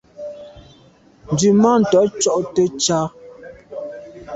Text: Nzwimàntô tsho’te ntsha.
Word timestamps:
Nzwimàntô 1.31 1.99
tsho’te 2.19 2.63
ntsha. 2.71 2.99